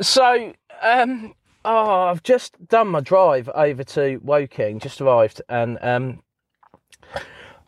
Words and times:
So, 0.00 0.52
um, 0.82 1.34
oh, 1.64 2.02
I've 2.04 2.22
just 2.22 2.68
done 2.68 2.88
my 2.88 3.00
drive 3.00 3.48
over 3.54 3.82
to 3.82 4.18
Woking, 4.22 4.78
just 4.78 5.00
arrived, 5.00 5.42
and 5.48 5.78
um, 5.82 6.22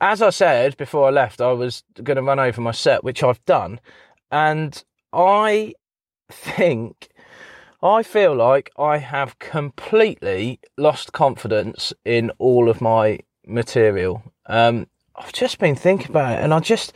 as 0.01 0.23
I 0.23 0.31
said 0.31 0.77
before 0.77 1.09
I 1.09 1.11
left, 1.11 1.41
I 1.41 1.53
was 1.53 1.83
going 2.03 2.17
to 2.17 2.23
run 2.23 2.39
over 2.39 2.61
my 2.61 2.71
set, 2.71 3.03
which 3.03 3.23
I've 3.23 3.45
done, 3.45 3.81
and 4.31 4.83
I 5.13 5.75
think. 6.31 7.09
I 7.83 8.03
feel 8.03 8.35
like 8.35 8.71
I 8.79 8.99
have 8.99 9.39
completely 9.39 10.61
lost 10.77 11.15
confidence 11.15 11.95
in 12.05 12.31
all 12.39 12.69
of 12.69 12.83
my 12.83 13.21
material. 13.47 14.23
Um, 14.47 14.87
I've 15.17 15.33
just 15.33 15.59
been 15.59 15.77
thinking 15.77 16.11
about 16.11 16.39
it, 16.39 16.45
and 16.45 16.53
I 16.53 16.61
just 16.61 16.93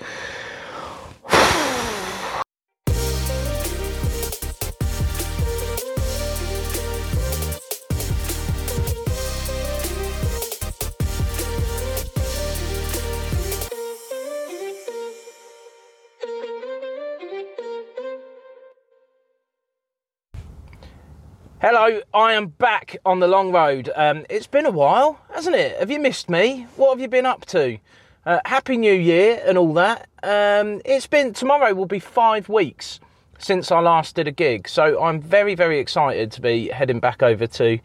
Hello, 21.67 22.03
I 22.13 22.35
am 22.35 22.49
back 22.49 22.99
on 23.07 23.21
the 23.21 23.27
long 23.27 23.51
road. 23.51 23.89
Um, 23.97 24.27
it's 24.29 24.47
been 24.47 24.67
a 24.67 24.71
while, 24.71 25.19
hasn't 25.33 25.57
it? 25.57 25.79
Have 25.79 25.91
you 25.91 25.99
missed 25.99 26.29
me? 26.29 26.67
What 26.77 26.91
have 26.91 27.01
you 27.01 27.09
been 27.09 27.25
up 27.25 27.47
to? 27.47 27.79
Uh, 28.27 28.41
Happy 28.45 28.77
New 28.77 28.93
Year 28.93 29.43
and 29.47 29.57
all 29.57 29.73
that. 29.73 30.07
Um, 30.23 30.83
it's 30.85 31.07
been 31.07 31.33
tomorrow 31.33 31.73
will 31.73 31.87
be 31.87 32.01
five 32.01 32.51
weeks 32.51 33.01
since 33.39 33.73
I 33.73 33.81
last 33.81 34.15
did 34.15 34.29
a 34.29 34.31
gig, 34.31 34.69
so 34.69 35.03
I'm 35.03 35.23
very 35.23 35.55
very 35.55 35.79
excited 35.79 36.31
to 36.33 36.43
be 36.43 36.69
heading 36.69 37.01
back 37.01 37.23
over 37.23 37.47
to 37.47 37.79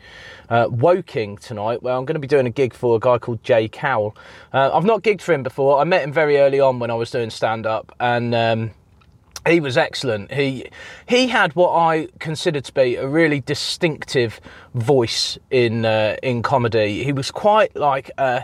uh, 0.50 0.68
Woking 0.70 1.38
tonight, 1.38 1.81
where 1.81 1.96
I'm 1.96 2.03
going 2.03 2.16
to 2.16 2.20
be 2.20 2.28
doing 2.28 2.48
a 2.48 2.52
gig 2.52 2.73
for 2.73 2.98
a 2.98 3.00
guy 3.00 3.18
called 3.18 3.42
Jay 3.46 3.70
Cowell. 3.70 4.14
Uh, 4.52 4.72
I've 4.73 4.84
not 4.84 5.03
gigged 5.03 5.22
for 5.22 5.31
him 5.31 5.42
before. 5.42 5.80
I 5.80 5.86
met 5.86 6.03
him 6.03 6.12
very 6.12 6.38
early 6.40 6.59
on 6.59 6.80
when 6.80 6.92
I 6.92 6.96
was 6.96 7.12
doing 7.12 7.30
stand 7.30 7.66
up, 7.66 7.96
and 7.98 8.36
um, 8.36 8.72
he 9.50 9.59
was 9.59 9.78
excellent. 9.78 10.31
He 10.31 10.69
he 11.08 11.28
had 11.28 11.55
what 11.55 11.72
I 11.72 12.08
consider 12.19 12.61
to 12.61 12.73
be 12.73 12.95
a 12.95 13.08
really 13.08 13.42
distinctive 13.42 14.39
voice 14.73 15.38
in 15.50 15.86
uh, 15.86 16.16
in 16.23 16.41
comedy. 16.41 17.03
He 17.03 17.11
was 17.11 17.31
quite 17.31 17.75
like 17.75 18.11
uh, 18.17 18.41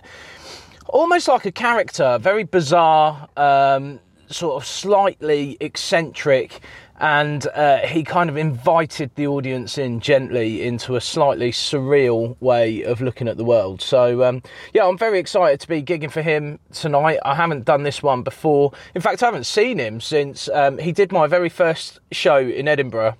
almost 0.87 1.27
like 1.27 1.45
a 1.45 1.51
character, 1.51 2.17
very 2.19 2.43
bizarre, 2.43 3.27
um, 3.37 3.99
sort 4.27 4.61
of 4.61 4.67
slightly 4.67 5.57
eccentric, 5.59 6.61
and 6.99 7.45
uh, 7.47 7.79
he 7.79 8.03
kind 8.03 8.29
of 8.29 8.37
invited 8.37 9.11
the 9.15 9.27
audience 9.27 9.77
in 9.77 9.99
gently 9.99 10.65
into 10.65 10.95
a 10.95 11.01
slightly 11.01 11.51
surreal 11.51 12.37
way 12.39 12.83
of 12.83 13.01
looking 13.01 13.27
at 13.27 13.37
the 13.37 13.43
world. 13.43 13.81
So, 13.81 14.23
um, 14.23 14.41
yeah, 14.73 14.85
I'm 14.85 14.97
very 14.97 15.19
excited 15.19 15.59
to 15.61 15.67
be 15.67 15.83
gigging 15.83 16.11
for 16.11 16.21
him 16.21 16.59
tonight. 16.71 17.19
I 17.25 17.35
haven't 17.35 17.65
done 17.65 17.83
this 17.83 18.01
one 18.01 18.23
before. 18.23 18.71
In 18.93 19.01
fact, 19.01 19.21
I 19.23 19.25
haven't 19.25 19.45
seen 19.45 19.77
him 19.77 19.99
since 19.99 20.47
um, 20.49 20.77
he 20.77 20.91
did 20.91 21.11
my 21.11 21.27
very 21.27 21.49
first 21.49 21.99
show 22.11 22.37
in 22.37 22.67
Edinburgh 22.67 23.15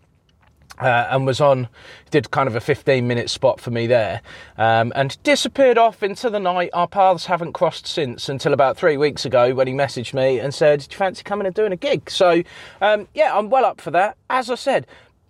uh, 0.80 1.08
and 1.10 1.26
was 1.26 1.42
on, 1.42 1.68
did 2.12 2.32
kind 2.32 2.48
of 2.48 2.56
a 2.56 2.62
15 2.62 3.08
minute 3.08 3.30
spot 3.30 3.60
for 3.60 3.72
me 3.72 3.88
there, 3.88 4.22
um, 4.58 4.92
and 4.96 5.22
disappeared 5.24 5.78
off 5.78 6.04
into 6.04 6.30
the 6.30 6.40
night. 6.40 6.70
Our 6.74 6.88
paths 6.88 7.26
haven't 7.26 7.54
crossed 7.54 7.88
since 7.88 8.30
until 8.30 8.54
about 8.54 8.78
three 8.78 8.98
weeks 8.98 9.26
ago 9.26 9.54
when 9.54 9.68
he 9.68 9.74
messaged 9.74 10.14
me 10.14 10.40
and 10.40 10.54
said, 10.54 10.82
Do 10.82 10.88
you 10.92 10.98
fancy 10.98 11.24
coming 11.24 11.46
and 11.46 11.56
doing 11.56 11.72
a 11.72 11.78
gig? 11.78 12.10
So, 12.10 12.44
um, 12.82 13.08
yeah, 13.14 13.38
I'm 13.38 13.50
well 13.50 13.66
up 13.66 13.82
for 13.82 13.92
that. 13.92 14.18
As 14.30 14.50
I 14.50 14.56
said, 14.56 14.88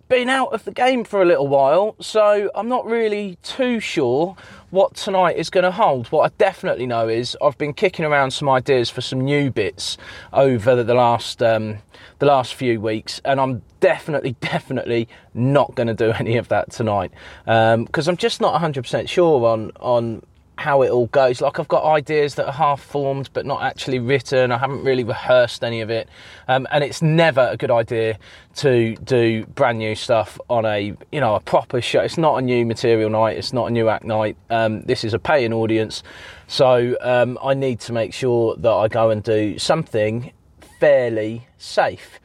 been 0.08 0.28
out 0.28 0.52
of 0.52 0.64
the 0.64 0.70
game 0.70 1.04
for 1.04 1.20
a 1.20 1.24
little 1.24 1.48
while, 1.48 1.96
so 2.00 2.50
I'm 2.54 2.68
not 2.68 2.86
really 2.86 3.38
too 3.42 3.80
sure 3.80 4.36
what 4.70 4.94
tonight 4.94 5.36
is 5.36 5.50
going 5.50 5.64
to 5.64 5.70
hold. 5.70 6.08
What 6.08 6.30
I 6.30 6.34
definitely 6.38 6.86
know 6.86 7.08
is 7.08 7.36
I've 7.42 7.58
been 7.58 7.72
kicking 7.72 8.04
around 8.04 8.30
some 8.32 8.48
ideas 8.48 8.90
for 8.90 9.00
some 9.00 9.20
new 9.20 9.50
bits 9.50 9.96
over 10.32 10.82
the 10.82 10.94
last 10.94 11.42
um, 11.42 11.78
the 12.18 12.26
last 12.26 12.54
few 12.54 12.80
weeks, 12.80 13.20
and 13.24 13.40
I'm 13.40 13.62
definitely, 13.80 14.32
definitely 14.40 15.08
not 15.34 15.74
going 15.74 15.88
to 15.88 15.94
do 15.94 16.12
any 16.12 16.36
of 16.36 16.48
that 16.48 16.70
tonight 16.70 17.10
because 17.44 18.08
um, 18.08 18.12
I'm 18.12 18.16
just 18.16 18.40
not 18.40 18.60
100% 18.60 19.08
sure 19.08 19.46
on 19.46 19.72
on 19.80 20.22
how 20.56 20.82
it 20.82 20.90
all 20.90 21.06
goes. 21.08 21.40
Like 21.40 21.58
I've 21.58 21.68
got 21.68 21.84
ideas 21.84 22.34
that 22.36 22.46
are 22.46 22.52
half 22.52 22.80
formed 22.80 23.30
but 23.32 23.44
not 23.46 23.62
actually 23.62 23.98
written. 23.98 24.50
I 24.50 24.58
haven't 24.58 24.84
really 24.84 25.04
rehearsed 25.04 25.62
any 25.62 25.80
of 25.80 25.90
it, 25.90 26.08
um, 26.48 26.66
and 26.70 26.82
it's 26.82 27.02
never 27.02 27.48
a 27.50 27.56
good 27.56 27.70
idea 27.70 28.18
to 28.56 28.96
do 28.96 29.44
brand 29.46 29.78
new 29.78 29.94
stuff 29.94 30.40
on 30.48 30.64
a 30.64 30.96
you 31.12 31.20
know 31.20 31.34
a 31.34 31.40
proper 31.40 31.80
show. 31.80 32.00
It's 32.00 32.18
not 32.18 32.38
a 32.38 32.42
new 32.42 32.64
material 32.64 33.10
night. 33.10 33.36
It's 33.36 33.52
not 33.52 33.66
a 33.66 33.70
new 33.70 33.88
act 33.88 34.04
night. 34.04 34.36
Um, 34.50 34.82
this 34.82 35.04
is 35.04 35.14
a 35.14 35.18
paying 35.18 35.52
audience, 35.52 36.02
so 36.46 36.96
um, 37.00 37.38
I 37.42 37.54
need 37.54 37.80
to 37.80 37.92
make 37.92 38.14
sure 38.14 38.56
that 38.56 38.72
I 38.72 38.88
go 38.88 39.10
and 39.10 39.22
do 39.22 39.58
something 39.58 40.32
fairly 40.80 41.46
safe. 41.58 42.18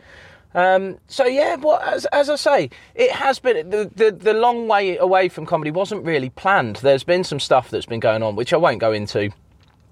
Um, 0.54 0.98
so 1.08 1.26
yeah, 1.26 1.56
well, 1.56 1.80
as, 1.80 2.06
as 2.08 2.30
I 2.30 2.36
say, 2.36 2.70
it 2.96 3.12
has 3.12 3.40
been 3.40 3.70
the, 3.70 3.90
the 3.96 4.12
the 4.12 4.34
long 4.34 4.68
way 4.68 4.98
away 4.98 5.30
from 5.30 5.46
comedy 5.46 5.72
wasn't 5.72 6.06
really 6.06 6.30
planned. 6.30 6.78
There's 6.78 7.04
been 7.04 7.24
some 7.24 7.40
stuff 7.40 7.70
that's 7.70 7.86
been 7.86 8.02
going 8.02 8.22
on, 8.22 8.36
which 8.36 8.54
I 8.54 8.58
won't 8.58 8.80
go 8.80 8.92
into 8.92 9.32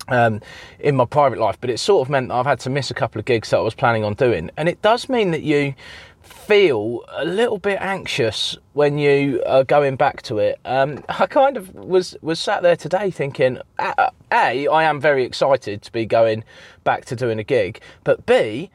um, 0.10 0.42
in 0.80 0.96
my 0.96 1.06
private 1.06 1.40
life, 1.40 1.58
but 1.62 1.70
it 1.70 1.80
sort 1.80 2.06
of 2.06 2.10
meant 2.10 2.28
that 2.30 2.36
I've 2.36 2.46
had 2.46 2.60
to 2.62 2.70
miss 2.70 2.92
a 2.92 2.94
couple 2.94 3.20
of 3.20 3.26
gigs 3.26 3.52
that 3.52 3.58
I 3.58 3.62
was 3.62 3.74
planning 3.74 4.04
on 4.04 4.16
doing, 4.16 4.52
and 4.58 4.68
it 4.68 4.82
does 4.82 5.08
mean 5.08 5.32
that 5.32 5.44
you 5.44 5.74
feel 6.22 7.04
a 7.10 7.26
little 7.26 7.58
bit 7.58 7.80
anxious 7.82 8.58
when 8.74 8.98
you 8.98 9.42
are 9.46 9.64
going 9.64 9.96
back 9.96 10.22
to 10.24 10.40
it. 10.40 10.60
Um, 10.66 11.04
I 11.08 11.26
kind 11.26 11.58
of 11.58 11.74
was 11.74 12.18
was 12.22 12.40
sat 12.40 12.64
there 12.64 12.76
today 12.76 13.12
thinking, 13.12 13.60
a, 13.78 14.12
a, 14.32 14.68
I 14.68 14.84
am 14.84 15.00
very 15.00 15.24
excited 15.24 15.82
to 15.84 15.92
be 15.92 16.06
going 16.06 16.44
back 16.84 17.06
to 17.06 17.16
doing 17.16 17.40
a 17.40 17.44
gig, 17.44 17.82
but 18.04 18.26
b, 18.26 18.70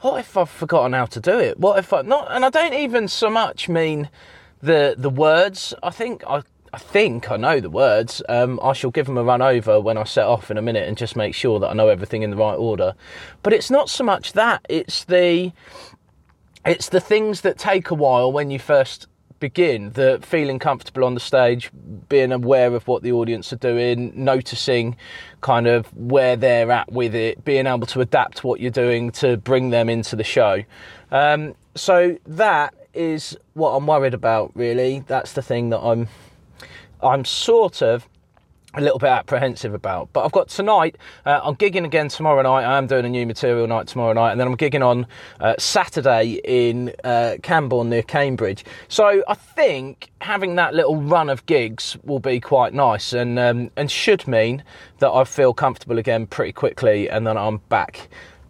what 0.00 0.20
if 0.20 0.36
I've 0.36 0.50
forgotten 0.50 0.92
how 0.92 1.06
to 1.06 1.20
do 1.20 1.38
it? 1.38 1.58
What 1.58 1.78
if 1.78 1.92
I 1.92 2.02
not? 2.02 2.28
And 2.30 2.44
I 2.44 2.50
don't 2.50 2.74
even 2.74 3.08
so 3.08 3.30
much 3.30 3.68
mean 3.68 4.08
the 4.62 4.94
the 4.96 5.10
words. 5.10 5.74
I 5.82 5.90
think 5.90 6.22
I. 6.26 6.42
I 6.70 6.76
think 6.76 7.30
I 7.30 7.38
know 7.38 7.60
the 7.60 7.70
words. 7.70 8.22
Um, 8.28 8.60
I 8.62 8.74
shall 8.74 8.90
give 8.90 9.06
them 9.06 9.16
a 9.16 9.24
run 9.24 9.40
over 9.40 9.80
when 9.80 9.96
I 9.96 10.04
set 10.04 10.26
off 10.26 10.50
in 10.50 10.58
a 10.58 10.62
minute 10.62 10.86
and 10.86 10.98
just 10.98 11.16
make 11.16 11.34
sure 11.34 11.58
that 11.60 11.68
I 11.68 11.72
know 11.72 11.88
everything 11.88 12.20
in 12.20 12.30
the 12.30 12.36
right 12.36 12.56
order. 12.56 12.94
But 13.42 13.54
it's 13.54 13.70
not 13.70 13.88
so 13.88 14.04
much 14.04 14.34
that; 14.34 14.66
it's 14.68 15.04
the 15.04 15.52
it's 16.66 16.90
the 16.90 17.00
things 17.00 17.40
that 17.40 17.56
take 17.56 17.90
a 17.90 17.94
while 17.94 18.30
when 18.30 18.50
you 18.50 18.58
first 18.58 19.06
begin 19.40 19.90
the 19.92 20.18
feeling 20.22 20.58
comfortable 20.58 21.04
on 21.04 21.14
the 21.14 21.20
stage 21.20 21.70
being 22.08 22.32
aware 22.32 22.74
of 22.74 22.86
what 22.88 23.02
the 23.02 23.12
audience 23.12 23.52
are 23.52 23.56
doing 23.56 24.12
noticing 24.14 24.96
kind 25.40 25.66
of 25.66 25.86
where 25.96 26.36
they're 26.36 26.70
at 26.70 26.90
with 26.92 27.14
it 27.14 27.44
being 27.44 27.66
able 27.66 27.86
to 27.86 28.00
adapt 28.00 28.44
what 28.44 28.60
you're 28.60 28.70
doing 28.70 29.10
to 29.10 29.36
bring 29.36 29.70
them 29.70 29.88
into 29.88 30.16
the 30.16 30.24
show. 30.24 30.62
Um, 31.10 31.54
so 31.74 32.18
that 32.26 32.74
is 32.94 33.36
what 33.54 33.70
i'm 33.70 33.86
worried 33.86 34.14
about 34.14 34.50
really. 34.54 35.04
That's 35.06 35.32
the 35.32 35.42
thing 35.42 35.70
that 35.70 35.80
i'm 35.80 36.08
i'm 37.02 37.24
sort 37.24 37.82
of 37.82 38.08
a 38.74 38.80
little 38.80 38.98
bit 38.98 39.08
apprehensive 39.08 39.72
about. 39.72 40.12
But 40.12 40.24
I've 40.24 40.32
got 40.32 40.48
tonight, 40.48 40.96
uh, 41.24 41.40
I'm 41.42 41.56
gigging 41.56 41.84
again 41.84 42.08
tomorrow 42.08 42.42
night. 42.42 42.64
I 42.64 42.76
am 42.76 42.86
doing 42.86 43.04
a 43.04 43.08
new 43.08 43.26
material 43.26 43.66
night 43.66 43.86
tomorrow 43.86 44.12
night, 44.12 44.32
and 44.32 44.40
then 44.40 44.46
I'm 44.46 44.56
gigging 44.56 44.84
on 44.84 45.06
uh, 45.40 45.54
Saturday 45.58 46.40
in 46.44 46.92
uh, 47.02 47.36
Cambourne 47.42 47.88
near 47.88 48.02
Cambridge. 48.02 48.64
So 48.88 49.22
I 49.26 49.34
think 49.34 50.10
having 50.20 50.56
that 50.56 50.74
little 50.74 50.96
run 50.96 51.30
of 51.30 51.46
gigs 51.46 51.96
will 52.04 52.20
be 52.20 52.40
quite 52.40 52.74
nice 52.74 53.12
and, 53.12 53.38
um, 53.38 53.70
and 53.76 53.90
should 53.90 54.28
mean 54.28 54.62
that 54.98 55.10
I 55.10 55.24
feel 55.24 55.54
comfortable 55.54 55.98
again 55.98 56.26
pretty 56.26 56.52
quickly 56.52 57.08
and 57.08 57.26
then 57.26 57.36
I'm 57.38 57.58
back 57.68 58.08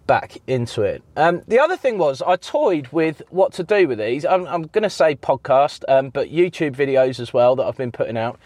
back 0.09 0.39
into 0.47 0.83
it. 0.83 1.03
Um, 1.17 1.43
the 1.47 1.61
other 1.61 1.77
thing 1.77 1.99
was 1.99 2.23
I 2.23 2.37
toyed 2.37 2.89
with 2.89 3.23
what 3.29 3.53
to 3.53 3.63
do 3.63 3.87
with 3.87 3.99
these. 3.99 4.25
I'm, 4.25 4.47
I'm 4.49 4.63
going 4.63 4.83
to 4.83 4.91
say 4.91 5.15
podcast, 5.15 5.85
um, 5.87 6.09
but 6.09 6.33
YouTube 6.33 6.75
videos 6.75 7.21
as 7.21 7.33
well 7.33 7.55
that 7.57 7.65
I've 7.65 7.77
been 7.77 7.93
putting 7.93 8.17
out. 8.17 8.41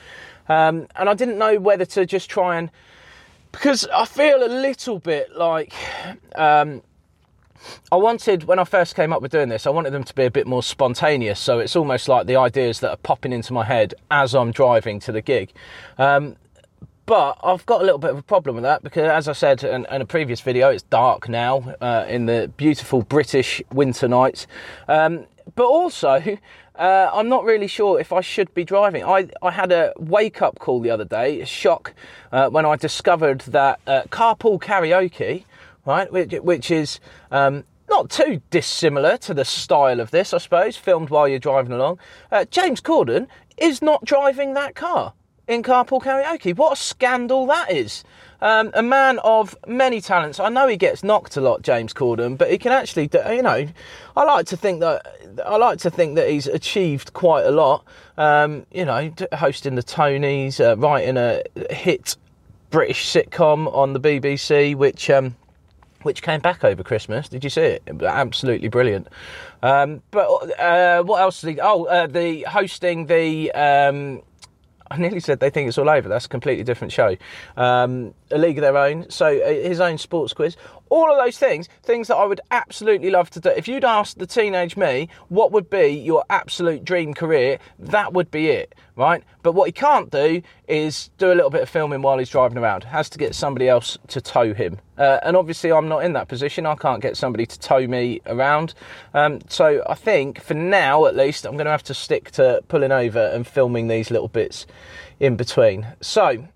Um, 0.49 0.87
and 0.97 1.09
I 1.09 1.15
didn't 1.15 1.39
know 1.39 1.59
whether 1.59 1.85
to 1.85 2.07
just 2.07 2.29
try 2.31 2.59
and 2.59 2.71
because 3.53 3.87
I 3.93 4.07
feel 4.07 4.43
a 4.45 4.49
little 4.49 4.99
bit 4.99 5.37
like 5.37 5.75
um, 6.35 6.83
I 7.91 7.97
wanted 7.97 8.45
when 8.45 8.59
I 8.59 8.65
first 8.65 8.95
came 8.97 9.13
up 9.13 9.23
with 9.23 9.31
doing 9.31 9.49
this, 9.49 9.67
I 9.67 9.71
wanted 9.71 9.93
them 9.93 10.05
to 10.05 10.15
be 10.15 10.25
a 10.25 10.31
bit 10.31 10.47
more 10.47 10.63
spontaneous. 10.63 11.39
So 11.39 11.59
it's 11.59 11.77
almost 11.77 12.09
like 12.09 12.27
the 12.27 12.37
ideas 12.37 12.81
that 12.81 12.91
are 12.91 12.97
popping 12.97 13.33
into 13.33 13.53
my 13.53 13.65
head 13.65 13.95
as 14.11 14.35
I'm 14.35 14.51
driving 14.51 14.99
to 15.01 15.13
the 15.13 15.21
gig. 15.21 15.53
Um, 15.99 16.37
but 17.05 17.37
I've 17.43 17.67
got 17.67 17.83
a 17.83 17.85
little 17.85 17.99
bit 17.99 18.11
of 18.11 18.19
a 18.19 18.23
problem 18.23 18.55
with 18.55 18.63
that 18.63 18.83
because, 18.83 19.11
as 19.11 19.29
I 19.29 19.33
said 19.33 19.65
in, 19.65 19.87
in 19.91 20.01
a 20.01 20.07
previous 20.07 20.41
video, 20.41 20.71
it's 20.71 20.85
dark 20.85 21.29
now 21.29 21.75
uh, 21.81 22.07
in 22.09 22.27
the 22.27 22.51
beautiful 22.57 23.03
British 23.03 23.61
winter 23.73 24.09
nights. 24.09 24.47
Um, 24.89 25.27
but 25.57 25.67
also, 25.67 26.39
uh, 26.77 27.11
I'm 27.13 27.29
not 27.29 27.45
really 27.45 27.67
sure 27.67 28.01
if 28.01 28.13
I 28.13 28.21
should 28.21 28.53
be 28.55 28.65
driving. 28.65 29.05
I, 29.05 29.29
I 29.43 29.51
had 29.51 29.73
a 29.73 29.93
wake 29.99 30.41
up 30.41 30.59
call 30.59 30.81
the 30.81 30.91
other 30.91 31.05
day, 31.05 31.41
a 31.41 31.47
shock, 31.47 31.95
uh, 32.31 32.49
when 32.49 32.65
I 32.65 32.77
discovered 32.77 33.41
that 33.43 33.81
uh, 33.87 34.03
carpool 34.05 34.61
karaoke, 34.61 35.45
right, 35.85 36.11
which, 36.11 36.33
which 36.33 36.71
is 36.71 37.01
um, 37.31 37.65
not 37.89 38.11
too 38.11 38.41
dissimilar 38.51 39.17
to 39.19 39.35
the 39.35 39.45
style 39.45 40.01
of 40.01 40.11
this, 40.11 40.33
I 40.33 40.39
suppose, 40.39 40.77
filmed 40.77 41.11
while 41.11 41.29
you're 41.29 41.39
driving 41.39 41.73
along. 41.73 41.99
Uh, 42.31 42.47
James 42.47 42.81
Corden 42.81 43.27
is 43.59 43.83
not 43.83 44.05
driving 44.05 44.55
that 44.55 44.75
car 44.75 45.13
in 45.53 45.63
Carpool 45.63 46.03
Karaoke. 46.03 46.57
What 46.57 46.73
a 46.73 46.77
scandal 46.77 47.47
that 47.47 47.71
is. 47.71 48.05
Um, 48.41 48.73
a 48.75 48.83
man 48.83 49.21
of 49.21 49.57
many 49.69 50.01
talents. 50.01 50.41
I 50.41 50.49
know 50.49 50.67
he 50.67 50.77
gets 50.77 51.05
knocked 51.05 51.37
a 51.37 51.41
lot, 51.41 51.63
James 51.63 51.95
Corden, 51.95 52.37
but 52.37 52.51
he 52.51 52.59
can 52.59 52.73
actually, 52.73 53.07
do, 53.07 53.21
you 53.31 53.43
know, 53.43 53.69
I 54.17 54.25
like 54.25 54.47
to 54.47 54.57
think 54.57 54.81
that 54.81 55.07
I 55.47 55.57
like 55.57 55.79
to 55.81 55.91
think 55.91 56.17
that 56.17 56.29
he's 56.29 56.49
achieved 56.49 57.13
quite 57.13 57.47
a 57.47 57.53
lot. 57.53 57.85
Um, 58.17 58.67
you 58.73 58.85
know, 58.85 59.13
hosting 59.33 59.77
the 59.77 59.83
Tonys, 59.83 60.59
uh, 60.59 60.77
writing 60.77 61.17
a 61.17 61.43
hit 61.73 62.17
British 62.71 63.07
sitcom 63.13 63.73
on 63.73 63.93
the 63.93 64.01
BBC, 64.01 64.75
which 64.75 65.09
um, 65.09 65.37
which 66.03 66.23
came 66.23 66.41
back 66.41 66.65
over 66.65 66.83
Christmas. 66.83 67.29
Did 67.29 67.45
you 67.45 67.51
see 67.51 67.61
it? 67.61 68.03
absolutely 68.03 68.69
brilliant. 68.69 69.07
Um, 69.63 70.03
but 70.11 70.27
uh, 70.59 71.05
what 71.05 71.21
else? 71.21 71.43
Did 71.43 71.55
he, 71.55 71.61
oh, 71.61 71.85
uh, 71.85 72.09
the 72.09 72.43
hosting 72.43 73.07
the. 73.07 73.53
I 74.93 74.99
nearly 74.99 75.21
said 75.21 75.41
they 75.41 75.49
think 75.49 75.69
it's 75.69 75.79
all 75.79 75.89
over. 75.89 76.09
That's 76.09 76.27
a 76.27 76.29
completely 76.29 76.65
different 76.65 76.93
show. 76.93 77.17
Um, 77.57 78.13
a 78.31 78.37
league 78.37 78.59
of 78.59 78.63
their 78.63 78.77
own. 78.77 79.09
So 79.11 79.27
uh, 79.27 79.49
his 79.49 79.81
own 79.81 79.97
sports 79.97 80.35
quiz. 80.35 80.57
All 80.93 81.11
of 81.11 81.17
those 81.17 81.39
things, 81.39 81.71
things 81.83 82.09
that 82.09 82.17
I 82.17 82.27
would 82.27 82.43
absolutely 82.51 83.09
love 83.09 83.31
to 83.31 83.41
do. 83.41 83.49
If 83.49 83.67
you'd 83.67 83.83
asked 83.83 84.19
the 84.19 84.27
teenage 84.27 84.77
me 84.77 85.09
what 85.31 85.51
would 85.51 85.71
be 85.71 85.87
your 85.87 86.23
absolute 86.29 86.85
dream 86.85 87.15
career, 87.15 87.59
that 87.79 88.13
would 88.13 88.31
be 88.31 88.49
it, 88.49 88.75
right? 88.95 89.25
But 89.43 89.53
what 89.53 89.65
he 89.65 89.73
can't 89.73 90.11
do 90.11 90.43
is 90.69 91.09
do 91.17 91.33
a 91.33 91.35
little 91.35 91.49
bit 91.49 91.63
of 91.63 91.71
filming 91.71 92.03
while 92.03 92.19
he's 92.19 92.29
driving 92.29 92.59
around. 92.59 92.85
Has 92.85 93.09
to 93.09 93.19
get 93.19 93.35
somebody 93.35 93.71
else 93.71 93.97
to 94.09 94.21
tow 94.21 94.53
him. 94.53 94.81
Uh, 94.99 95.19
and 95.23 95.35
obviously, 95.35 95.73
I'm 95.73 95.89
not 95.89 96.05
in 96.05 96.13
that 96.13 96.29
position. 96.29 96.67
I 96.67 96.75
can't 96.75 97.01
get 97.01 97.17
somebody 97.17 97.47
to 97.47 97.59
tow 97.59 97.87
me 97.87 98.21
around. 98.27 98.75
Um, 99.15 99.41
so 99.49 99.83
I 99.89 99.95
think 99.95 100.43
for 100.43 100.53
now, 100.53 101.07
at 101.07 101.17
least, 101.17 101.47
I'm 101.47 101.53
going 101.53 101.65
to 101.65 101.71
have 101.71 101.85
to 101.85 101.95
stick 101.95 102.33
to 102.33 102.61
pulling 102.69 102.93
over 102.93 103.29
and 103.29 103.47
filming 103.47 103.89
these 103.89 104.11
little 104.11 104.29
bits 104.29 104.67
in 105.21 105.37
between. 105.37 105.87
So, 106.03 106.47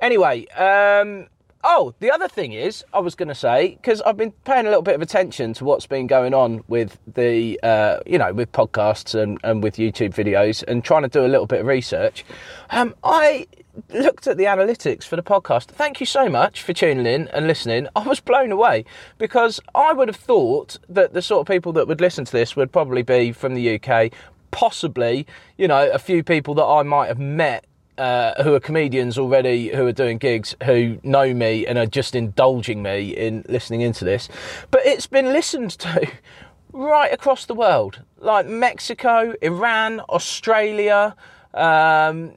anyway, 0.00 0.46
um, 0.48 1.28
Oh, 1.64 1.94
the 2.00 2.10
other 2.10 2.26
thing 2.26 2.52
is, 2.52 2.84
I 2.92 2.98
was 2.98 3.14
going 3.14 3.28
to 3.28 3.36
say 3.36 3.76
because 3.80 4.02
I've 4.02 4.16
been 4.16 4.32
paying 4.44 4.66
a 4.66 4.68
little 4.68 4.82
bit 4.82 4.96
of 4.96 5.02
attention 5.02 5.52
to 5.54 5.64
what's 5.64 5.86
been 5.86 6.08
going 6.08 6.34
on 6.34 6.64
with 6.66 6.98
the, 7.06 7.60
uh, 7.62 8.00
you 8.04 8.18
know, 8.18 8.32
with 8.32 8.50
podcasts 8.50 9.14
and, 9.14 9.38
and 9.44 9.62
with 9.62 9.76
YouTube 9.76 10.12
videos, 10.12 10.64
and 10.66 10.82
trying 10.82 11.02
to 11.02 11.08
do 11.08 11.24
a 11.24 11.28
little 11.28 11.46
bit 11.46 11.60
of 11.60 11.66
research. 11.66 12.24
Um, 12.70 12.96
I 13.04 13.46
looked 13.90 14.26
at 14.26 14.38
the 14.38 14.44
analytics 14.44 15.04
for 15.04 15.14
the 15.14 15.22
podcast. 15.22 15.66
Thank 15.66 16.00
you 16.00 16.06
so 16.06 16.28
much 16.28 16.62
for 16.62 16.72
tuning 16.72 17.06
in 17.06 17.28
and 17.28 17.46
listening. 17.46 17.86
I 17.94 18.08
was 18.08 18.18
blown 18.18 18.50
away 18.50 18.84
because 19.18 19.60
I 19.72 19.92
would 19.92 20.08
have 20.08 20.16
thought 20.16 20.78
that 20.88 21.14
the 21.14 21.22
sort 21.22 21.42
of 21.42 21.52
people 21.52 21.72
that 21.74 21.86
would 21.86 22.00
listen 22.00 22.24
to 22.24 22.32
this 22.32 22.56
would 22.56 22.72
probably 22.72 23.02
be 23.02 23.30
from 23.30 23.54
the 23.54 23.80
UK, 23.80 24.12
possibly, 24.50 25.28
you 25.56 25.68
know, 25.68 25.88
a 25.90 25.98
few 25.98 26.24
people 26.24 26.54
that 26.54 26.64
I 26.64 26.82
might 26.82 27.06
have 27.06 27.20
met 27.20 27.66
uh, 27.98 28.42
who 28.42 28.54
are 28.54 28.60
comedians 28.60 29.18
already 29.18 29.68
who 29.68 29.86
are 29.86 29.92
doing 29.92 30.18
gigs 30.18 30.56
who 30.64 30.98
know 31.02 31.34
me 31.34 31.66
and 31.66 31.78
are 31.78 31.86
just 31.86 32.14
indulging 32.14 32.82
me 32.82 33.10
in 33.10 33.44
listening 33.48 33.80
into 33.80 34.04
this. 34.04 34.28
But 34.70 34.86
it's 34.86 35.06
been 35.06 35.26
listened 35.26 35.70
to 35.72 36.10
right 36.72 37.12
across 37.12 37.44
the 37.44 37.54
world, 37.54 38.00
like 38.18 38.46
Mexico, 38.46 39.34
Iran, 39.42 40.00
Australia, 40.08 41.14
um, 41.54 42.34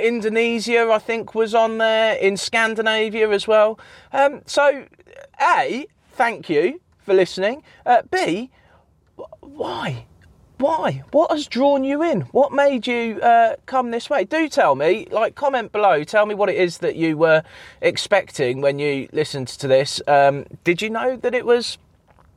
Indonesia, 0.00 0.88
I 0.90 0.98
think 0.98 1.34
was 1.34 1.54
on 1.54 1.78
there, 1.78 2.14
in 2.16 2.36
Scandinavia 2.36 3.30
as 3.30 3.48
well. 3.48 3.78
Um, 4.12 4.42
so, 4.46 4.86
A, 5.40 5.86
thank 6.12 6.48
you 6.48 6.80
for 6.98 7.14
listening. 7.14 7.62
Uh, 7.84 8.02
B, 8.10 8.50
why? 9.40 10.06
Why? 10.62 11.02
What 11.10 11.30
has 11.32 11.46
drawn 11.46 11.82
you 11.82 12.02
in? 12.02 12.22
What 12.32 12.52
made 12.52 12.86
you 12.86 13.20
uh, 13.20 13.56
come 13.66 13.90
this 13.90 14.08
way? 14.08 14.24
Do 14.24 14.48
tell 14.48 14.76
me. 14.76 15.08
Like, 15.10 15.34
comment 15.34 15.72
below. 15.72 16.04
Tell 16.04 16.24
me 16.24 16.34
what 16.36 16.48
it 16.48 16.56
is 16.56 16.78
that 16.78 16.94
you 16.94 17.18
were 17.18 17.42
expecting 17.80 18.60
when 18.60 18.78
you 18.78 19.08
listened 19.12 19.48
to 19.48 19.66
this. 19.66 20.00
Um, 20.06 20.46
did 20.62 20.80
you 20.80 20.88
know 20.88 21.16
that 21.16 21.34
it 21.34 21.44
was 21.44 21.78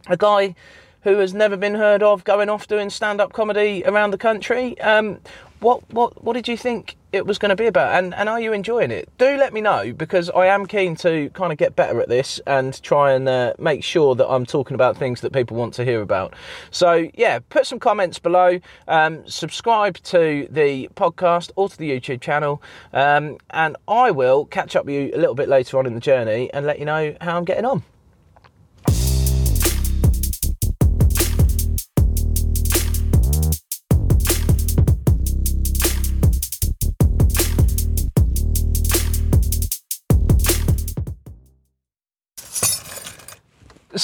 a 0.07 0.17
guy 0.17 0.55
who 1.05 1.19
has 1.19 1.33
never 1.33 1.55
been 1.55 1.75
heard 1.75 2.03
of 2.03 2.23
going 2.23 2.49
off 2.49 2.67
doing 2.67 2.89
stand-up 2.89 3.31
comedy 3.31 3.83
around 3.85 4.11
the 4.11 4.17
country? 4.17 4.77
Um, 4.81 5.19
what 5.59 5.81
what 5.91 6.23
what 6.23 6.33
did 6.33 6.47
you 6.47 6.57
think 6.57 6.95
it 7.13 7.25
was 7.25 7.37
going 7.37 7.49
to 7.49 7.55
be 7.55 7.67
about? 7.67 7.93
And 7.93 8.13
and 8.13 8.27
are 8.27 8.39
you 8.39 8.53
enjoying 8.53 8.91
it? 8.91 9.07
Do 9.17 9.37
let 9.37 9.53
me 9.53 9.61
know 9.61 9.93
because 9.93 10.29
i 10.31 10.47
am 10.47 10.65
keen 10.65 10.95
to 10.97 11.29
kind 11.29 11.51
of 11.51 11.57
get 11.57 11.75
better 11.75 12.01
at 12.01 12.09
this 12.09 12.41
and 12.45 12.81
try 12.83 13.13
and 13.13 13.29
uh, 13.29 13.53
make 13.57 13.83
sure 13.83 14.15
that 14.15 14.27
i'm 14.27 14.45
talking 14.45 14.75
about 14.75 14.97
things 14.97 15.21
that 15.21 15.31
people 15.31 15.55
want 15.55 15.73
to 15.75 15.85
hear 15.85 16.01
about. 16.01 16.33
So 16.71 17.09
yeah 17.13 17.39
put 17.49 17.65
some 17.65 17.79
comments 17.79 18.19
below. 18.19 18.59
Um, 18.87 19.27
subscribe 19.27 19.97
to 20.03 20.47
the 20.51 20.89
podcast 20.95 21.51
or 21.55 21.69
to 21.69 21.77
the 21.77 21.89
youtube 21.89 22.21
channel. 22.21 22.61
Um, 22.93 23.37
and 23.51 23.77
i 23.87 24.11
will 24.11 24.45
catch 24.45 24.75
up 24.75 24.85
with 24.85 24.95
you 24.95 25.11
a 25.15 25.19
little 25.19 25.35
bit 25.35 25.49
later 25.49 25.79
on 25.79 25.85
in 25.85 25.93
the 25.93 26.01
journey 26.01 26.51
and 26.53 26.65
let 26.65 26.79
you 26.79 26.85
know 26.85 27.15
how 27.21 27.37
i'm 27.37 27.45
getting 27.45 27.65
on 27.65 27.83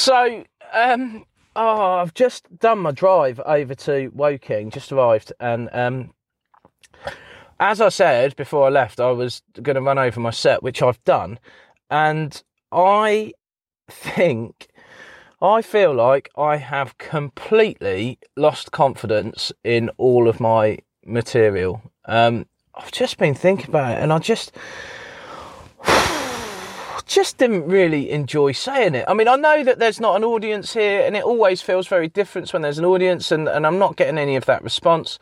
So, 0.01 0.43
um, 0.73 1.25
oh, 1.55 1.97
I've 1.97 2.15
just 2.15 2.57
done 2.57 2.79
my 2.79 2.89
drive 2.89 3.39
over 3.41 3.75
to 3.75 4.09
Woking, 4.15 4.71
just 4.71 4.91
arrived, 4.91 5.31
and 5.39 5.69
um, 5.73 6.15
as 7.59 7.79
I 7.79 7.89
said 7.89 8.35
before 8.35 8.65
I 8.65 8.69
left, 8.69 8.99
I 8.99 9.11
was 9.11 9.43
going 9.61 9.75
to 9.75 9.81
run 9.83 9.99
over 9.99 10.19
my 10.19 10.31
set, 10.31 10.63
which 10.63 10.81
I've 10.81 11.03
done, 11.03 11.37
and 11.91 12.41
I 12.71 13.33
think. 13.87 14.69
I 15.39 15.61
feel 15.61 15.93
like 15.93 16.31
I 16.35 16.57
have 16.57 16.97
completely 16.97 18.17
lost 18.35 18.71
confidence 18.71 19.51
in 19.63 19.91
all 19.97 20.27
of 20.27 20.39
my 20.39 20.79
material. 21.05 21.79
Um, 22.05 22.47
I've 22.73 22.91
just 22.91 23.19
been 23.19 23.35
thinking 23.35 23.69
about 23.69 23.99
it, 23.99 24.01
and 24.01 24.11
I 24.11 24.17
just, 24.17 24.51
just 27.05 27.37
didn't 27.37 27.67
really 27.67 28.09
enjoy 28.11 28.51
saying 28.51 28.95
it. 28.95 29.05
I 29.07 29.13
mean, 29.13 29.27
I 29.27 29.35
know 29.35 29.63
that 29.63 29.79
there's 29.79 29.99
not 29.99 30.15
an 30.15 30.23
audience 30.23 30.73
here, 30.73 31.01
and 31.01 31.15
it 31.15 31.23
always 31.23 31.61
feels 31.61 31.87
very 31.87 32.07
different 32.07 32.51
when 32.53 32.61
there's 32.61 32.79
an 32.79 32.85
audience, 32.85 33.31
and, 33.31 33.47
and 33.47 33.65
I'm 33.65 33.79
not 33.79 33.95
getting 33.95 34.17
any 34.17 34.35
of 34.35 34.45
that 34.45 34.63
response. 34.63 35.19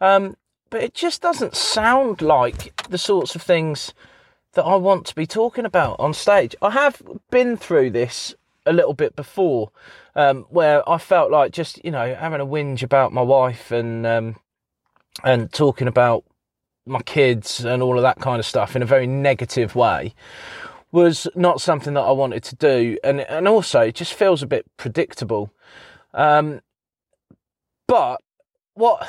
Um, 0.00 0.36
but 0.70 0.82
it 0.82 0.94
just 0.94 1.20
doesn't 1.20 1.54
sound 1.54 2.22
like 2.22 2.74
the 2.88 2.98
sorts 2.98 3.34
of 3.34 3.42
things 3.42 3.92
that 4.54 4.64
I 4.64 4.74
want 4.76 5.06
to 5.06 5.14
be 5.14 5.26
talking 5.26 5.64
about 5.64 5.96
on 5.98 6.14
stage. 6.14 6.54
I 6.62 6.70
have 6.70 7.02
been 7.30 7.56
through 7.56 7.90
this 7.90 8.34
a 8.64 8.72
little 8.72 8.94
bit 8.94 9.16
before, 9.16 9.70
um, 10.14 10.46
where 10.50 10.88
I 10.88 10.98
felt 10.98 11.30
like 11.30 11.52
just 11.52 11.84
you 11.84 11.90
know 11.90 12.14
having 12.14 12.40
a 12.40 12.46
whinge 12.46 12.82
about 12.82 13.12
my 13.12 13.22
wife 13.22 13.70
and 13.70 14.06
um, 14.06 14.36
and 15.24 15.52
talking 15.52 15.88
about 15.88 16.24
my 16.86 17.00
kids 17.02 17.64
and 17.64 17.82
all 17.82 17.96
of 17.96 18.02
that 18.02 18.20
kind 18.20 18.40
of 18.40 18.46
stuff 18.46 18.74
in 18.74 18.82
a 18.82 18.86
very 18.86 19.06
negative 19.06 19.76
way 19.76 20.14
was 20.92 21.26
not 21.34 21.60
something 21.60 21.94
that 21.94 22.02
I 22.02 22.12
wanted 22.12 22.44
to 22.44 22.56
do, 22.56 22.98
and 23.02 23.20
and 23.22 23.48
also 23.48 23.80
it 23.80 23.94
just 23.94 24.14
feels 24.14 24.42
a 24.42 24.46
bit 24.46 24.66
predictable. 24.76 25.50
Um, 26.14 26.60
but 27.88 28.20
what 28.74 29.08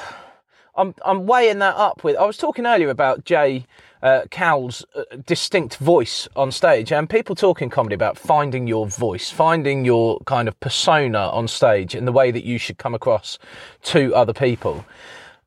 I'm 0.76 0.96
I'm 1.06 1.28
weighing 1.28 1.60
that 1.60 1.76
up 1.76 2.04
with. 2.04 2.16
I 2.16 2.26
was 2.26 2.38
talking 2.38 2.66
earlier 2.66 2.90
about 2.90 3.26
Jay 3.26 3.68
uh, 4.02 4.24
Cowles' 4.32 4.86
uh, 4.96 5.04
distinct 5.26 5.78
voice 5.78 6.28
on 6.38 6.52
stage, 6.52 6.92
and 6.92 7.10
people 7.10 7.36
talking 7.36 7.70
comedy 7.70 7.96
about 7.96 8.18
finding 8.18 8.66
your 8.66 8.88
voice, 8.88 9.30
finding 9.30 9.84
your 9.84 10.20
kind 10.26 10.48
of 10.48 10.58
persona 10.62 11.30
on 11.30 11.50
stage, 11.50 11.94
and 11.94 12.08
the 12.08 12.12
way 12.14 12.32
that 12.32 12.46
you 12.46 12.58
should 12.58 12.78
come 12.78 12.96
across 12.96 13.38
to 13.84 14.16
other 14.16 14.34
people, 14.34 14.86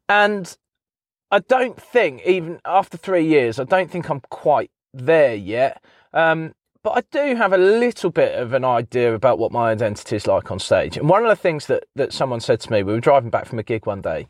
and. 0.08 0.56
I 1.28 1.40
don't 1.40 1.76
think, 1.82 2.22
even 2.24 2.60
after 2.64 2.96
three 2.96 3.26
years, 3.26 3.58
I 3.58 3.64
don't 3.64 3.90
think 3.90 4.08
I'm 4.08 4.20
quite 4.30 4.70
there 4.94 5.34
yet. 5.34 5.82
Um, 6.16 6.54
but 6.82 6.92
I 6.92 7.02
do 7.10 7.36
have 7.36 7.52
a 7.52 7.58
little 7.58 8.10
bit 8.10 8.38
of 8.38 8.54
an 8.54 8.64
idea 8.64 9.14
about 9.14 9.38
what 9.38 9.52
my 9.52 9.70
identity 9.70 10.16
is 10.16 10.26
like 10.26 10.50
on 10.50 10.58
stage. 10.58 10.96
And 10.96 11.08
one 11.08 11.22
of 11.22 11.28
the 11.28 11.36
things 11.36 11.66
that, 11.66 11.84
that 11.94 12.12
someone 12.12 12.40
said 12.40 12.60
to 12.60 12.72
me, 12.72 12.82
we 12.82 12.92
were 12.92 13.00
driving 13.00 13.28
back 13.28 13.44
from 13.44 13.58
a 13.58 13.62
gig 13.62 13.86
one 13.86 14.00
day, 14.00 14.26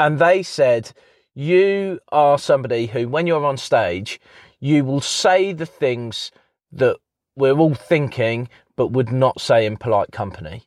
and 0.00 0.18
they 0.18 0.42
said, 0.42 0.92
You 1.34 2.00
are 2.10 2.38
somebody 2.38 2.86
who, 2.86 3.08
when 3.08 3.26
you're 3.26 3.44
on 3.44 3.56
stage, 3.56 4.20
you 4.58 4.84
will 4.84 5.00
say 5.00 5.52
the 5.52 5.66
things 5.66 6.32
that 6.72 6.96
we're 7.36 7.56
all 7.58 7.74
thinking, 7.74 8.48
but 8.74 8.88
would 8.88 9.12
not 9.12 9.40
say 9.40 9.64
in 9.64 9.76
polite 9.76 10.10
company. 10.10 10.64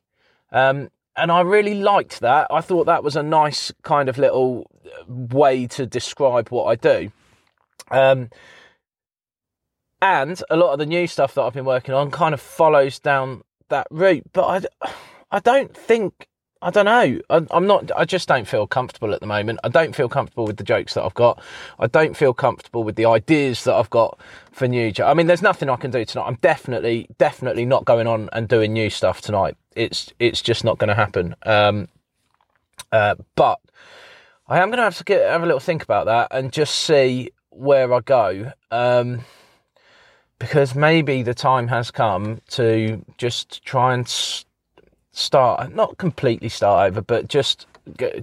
Um, 0.54 0.90
and 1.18 1.32
I 1.32 1.42
really 1.42 1.76
liked 1.76 2.22
that. 2.22 2.48
I 2.50 2.62
thought 2.62 2.86
that 2.86 3.04
was 3.04 3.18
a 3.18 3.24
nice 3.24 3.74
kind 3.84 4.08
of 4.08 4.18
little 4.18 4.70
way 5.08 5.68
to 5.68 5.86
describe 5.86 6.48
what 6.50 6.66
I 6.66 6.76
do. 6.76 7.12
Um, 7.90 8.30
and 10.02 10.42
a 10.50 10.56
lot 10.56 10.74
of 10.74 10.80
the 10.80 10.86
new 10.86 11.08
stuff 11.08 11.36
that 11.36 11.42
I've 11.42 11.54
been 11.54 11.66
working 11.66 11.94
on 11.94 12.12
kind 12.12 12.34
of 12.34 12.42
follows 12.42 13.00
down 13.00 13.44
that 13.70 13.88
route. 13.92 14.24
But 14.34 14.70
I, 14.84 14.92
I 15.32 15.40
don't 15.40 15.76
think 15.76 16.28
I 16.64 16.70
don't 16.70 16.86
know. 16.86 17.20
I, 17.30 17.48
I'm 17.50 17.66
not. 17.66 17.92
I 17.96 18.06
just 18.06 18.28
don't 18.28 18.48
feel 18.48 18.68
comfortable 18.68 19.14
at 19.14 19.20
the 19.20 19.26
moment. 19.26 19.60
I 19.64 19.70
don't 19.70 19.96
feel 19.96 20.08
comfortable 20.08 20.46
with 20.46 20.58
the 20.58 20.64
jokes 20.64 20.94
that 20.94 21.04
I've 21.04 21.16
got. 21.16 21.42
I 21.80 21.88
don't 21.88 22.16
feel 22.16 22.36
comfortable 22.36 22.84
with 22.84 22.96
the 22.96 23.06
ideas 23.06 23.64
that 23.64 23.74
I've 23.74 23.90
got 23.90 24.20
for 24.52 24.68
new. 24.68 24.94
I 25.04 25.16
mean, 25.16 25.26
there's 25.26 25.42
nothing 25.42 25.70
I 25.70 25.76
can 25.76 25.90
do 25.90 26.06
tonight. 26.06 26.28
I'm 26.28 26.38
definitely, 26.42 27.08
definitely 27.18 27.66
not 27.66 27.86
going 27.86 28.06
on 28.06 28.30
and 28.32 28.48
doing 28.48 28.74
new 28.74 28.92
stuff 28.92 29.22
tonight. 29.22 29.58
It's, 29.76 30.14
it's 30.20 30.42
just 30.42 30.64
not 30.64 30.78
going 30.78 30.90
to 30.90 30.96
happen. 30.96 31.36
Um, 31.44 31.88
uh, 32.92 33.16
but 33.36 33.60
I 34.48 34.60
am 34.60 34.70
going 34.70 34.78
to 34.78 34.84
have 34.84 34.98
to 34.98 35.04
get 35.04 35.28
have 35.28 35.42
a 35.42 35.46
little 35.46 35.60
think 35.60 35.82
about 35.82 36.06
that 36.06 36.28
and 36.30 36.52
just 36.52 36.76
see 36.76 37.32
where 37.50 37.92
I 37.92 38.02
go. 38.02 38.52
Um, 38.70 39.22
because 40.42 40.74
maybe 40.74 41.22
the 41.22 41.36
time 41.36 41.68
has 41.68 41.92
come 41.92 42.42
to 42.50 43.06
just 43.20 43.64
try 43.64 43.94
and 43.94 44.08
start, 45.12 45.76
not 45.76 46.00
completely 46.00 46.50
start 46.50 46.90
over, 46.90 47.00
but 47.00 47.28
just 47.28 47.68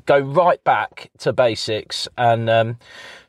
go 0.04 0.18
right 0.18 0.62
back 0.64 1.12
to 1.18 1.32
basics 1.32 2.08
and 2.18 2.50
um, 2.50 2.76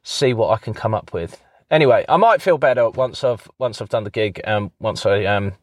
see 0.01 0.33
what 0.33 0.49
I 0.49 0.57
can 0.57 0.73
come 0.73 0.95
up 0.95 1.13
with. 1.13 1.39
Anyway, 1.69 2.03
I 2.09 2.17
might 2.17 2.41
feel 2.41 2.57
better 2.57 2.89
once 2.89 3.23
I've 3.23 3.47
once 3.59 3.79
I've 3.79 3.89
done 3.89 4.05
the 4.05 4.09
gig 4.09 4.41
and 4.43 4.71
once 4.79 5.05
I 5.05 5.23
um 5.25 5.53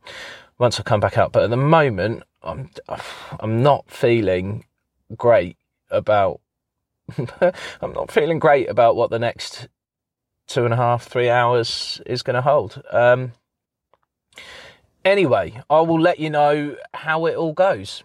once 0.58 0.78
I 0.78 0.84
come 0.84 1.00
back 1.00 1.18
out. 1.18 1.32
But 1.32 1.42
at 1.42 1.50
the 1.50 1.56
moment, 1.56 2.22
I'm 2.44 2.70
I'm 3.40 3.60
not 3.60 3.90
feeling 3.90 4.66
great 5.16 5.56
about. 5.90 6.40
I'm 7.18 7.92
not 7.92 8.12
feeling 8.12 8.38
great 8.38 8.68
about 8.68 8.94
what 8.94 9.10
the 9.10 9.18
next 9.18 9.66
two 10.46 10.64
and 10.64 10.74
a 10.74 10.76
half, 10.76 11.04
three 11.06 11.30
hours 11.30 12.00
is 12.06 12.22
going 12.22 12.34
to 12.34 12.42
hold. 12.42 12.82
Um, 12.90 13.32
Anyway, 15.06 15.62
I 15.70 15.82
will 15.82 16.00
let 16.00 16.18
you 16.18 16.30
know 16.30 16.74
how 16.92 17.26
it 17.26 17.36
all 17.36 17.52
goes. 17.52 18.02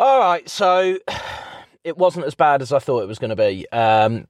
All 0.00 0.18
right, 0.18 0.48
so 0.48 0.98
it 1.84 1.96
wasn't 1.96 2.26
as 2.26 2.34
bad 2.34 2.60
as 2.60 2.72
I 2.72 2.80
thought 2.80 3.04
it 3.04 3.06
was 3.06 3.20
going 3.20 3.30
to 3.30 3.36
be. 3.36 3.70
Um, 3.70 4.26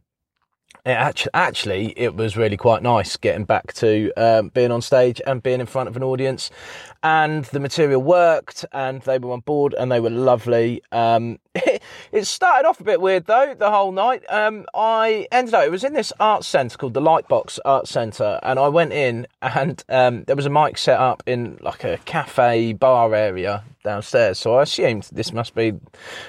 it 0.85 1.29
actually, 1.33 1.95
it 1.97 2.17
was 2.17 2.37
really 2.37 2.57
quite 2.57 2.83
nice 2.83 3.17
getting 3.17 3.45
back 3.45 3.73
to 3.75 4.13
um, 4.17 4.49
being 4.49 4.73
on 4.73 4.83
stage 4.83 5.21
and 5.27 5.41
being 5.41 5.61
in 5.61 5.67
front 5.67 5.89
of 5.89 5.97
an 5.97 6.03
audience. 6.03 6.51
And 7.05 7.45
the 7.47 7.61
material 7.61 8.03
worked, 8.03 8.65
and 8.73 9.01
they 9.03 9.19
were 9.19 9.33
on 9.33 9.41
board, 9.41 9.75
and 9.79 9.93
they 9.93 10.01
were 10.01 10.11
lovely. 10.11 10.83
Um, 10.91 11.39
it, 11.55 12.27
started 12.27 12.67
off 12.67 12.81
a 12.81 12.85
bit 12.85 13.01
weird 13.01 13.27
though, 13.27 13.55
the 13.57 13.71
whole 13.71 13.93
night. 13.93 14.25
Um, 14.29 14.67
I 14.75 15.29
ended 15.31 15.55
up, 15.55 15.65
it 15.65 15.71
was 15.71 15.85
in 15.85 15.93
this 15.93 16.13
art 16.19 16.45
centre 16.45 16.77
called 16.77 16.95
the 16.95 17.01
Lightbox 17.01 17.61
Art 17.65 17.87
Centre, 17.87 18.41
and 18.43 18.59
I 18.59 18.69
went 18.69 18.93
in, 18.93 19.27
and 19.41 19.83
um, 19.89 20.25
there 20.25 20.37
was 20.37 20.47
a 20.47 20.51
mic 20.51 20.79
set 20.79 20.99
up 20.99 21.23
in 21.27 21.59
like 21.61 21.85
a 21.85 21.99
cafe 22.05 22.73
bar 22.73 23.15
area 23.15 23.65
downstairs. 23.83 24.39
So 24.39 24.57
I 24.57 24.63
assumed 24.63 25.09
this 25.13 25.33
must 25.33 25.55
be 25.55 25.73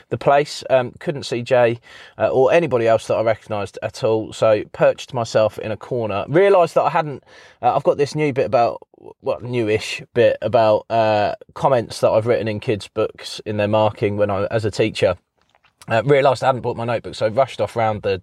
the 0.10 0.18
place. 0.18 0.64
Um, 0.70 0.94
couldn't 1.00 1.24
see 1.24 1.42
Jay 1.42 1.80
uh, 2.18 2.30
or 2.30 2.52
anybody 2.52 2.88
else 2.88 3.08
that 3.08 3.16
I 3.16 3.22
recognised 3.24 3.78
at 3.82 4.04
all. 4.04 4.34
So 4.34 4.64
perched 4.74 5.14
myself 5.14 5.58
in 5.60 5.72
a 5.72 5.78
corner. 5.78 6.26
Realised 6.28 6.76
that 6.76 6.84
I 6.84 6.90
hadn't. 6.90 7.24
Uh, 7.62 7.76
I've 7.76 7.84
got 7.84 7.98
this 7.98 8.16
new 8.16 8.34
bit 8.34 8.46
about 8.46 8.88
what 9.20 9.44
newish 9.44 10.02
bit 10.14 10.38
about 10.42 10.86
uh, 10.90 11.36
comments 11.54 12.00
that 12.00 12.10
I've 12.10 12.28
written 12.28 12.48
in 12.48 12.60
kids' 12.60 12.88
books 12.88 13.42
in 13.46 13.58
their 13.58 13.68
marking 13.68 14.18
when 14.18 14.30
I 14.30 14.46
as 14.46 14.66
a 14.66 14.72
teacher. 14.72 15.18
Uh, 15.90 16.02
realised 16.06 16.44
I 16.44 16.46
hadn't 16.46 16.62
brought 16.62 16.78
my 16.78 16.86
notebook, 16.86 17.14
so 17.14 17.26
I 17.26 17.30
rushed 17.30 17.60
off 17.60 17.76
around 17.76 18.04
the 18.04 18.22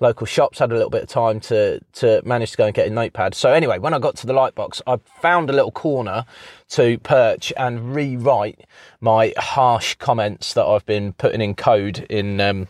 local 0.00 0.26
shops. 0.26 0.58
Had 0.58 0.72
a 0.72 0.74
little 0.74 0.90
bit 0.90 1.04
of 1.04 1.08
time 1.08 1.38
to 1.40 1.80
to 1.94 2.20
manage 2.24 2.50
to 2.52 2.56
go 2.56 2.66
and 2.66 2.74
get 2.74 2.88
a 2.88 2.90
notepad. 2.90 3.34
So 3.34 3.52
anyway, 3.52 3.78
when 3.78 3.94
I 3.94 4.00
got 4.00 4.16
to 4.16 4.26
the 4.26 4.32
Lightbox, 4.32 4.82
I 4.88 4.96
found 5.20 5.48
a 5.48 5.52
little 5.52 5.70
corner 5.70 6.24
to 6.70 6.98
perch 6.98 7.52
and 7.56 7.94
rewrite 7.94 8.66
my 9.00 9.32
harsh 9.36 9.94
comments 9.94 10.54
that 10.54 10.64
I've 10.64 10.84
been 10.84 11.12
putting 11.12 11.40
in 11.40 11.54
code 11.54 12.06
in 12.10 12.40
um, 12.40 12.66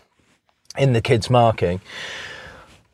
in 0.77 0.93
the 0.93 1.01
kids' 1.01 1.31
marking. 1.31 1.81